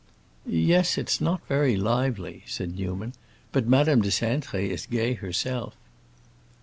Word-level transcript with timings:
"Yes, 0.47 0.97
it's 0.97 1.21
not 1.21 1.45
very 1.47 1.77
lively," 1.77 2.43
said 2.47 2.75
Newman. 2.75 3.13
"But 3.51 3.67
Madame 3.67 4.01
de 4.01 4.09
Cintré 4.09 4.67
is 4.69 4.87
gay 4.87 5.13
herself." 5.13 5.75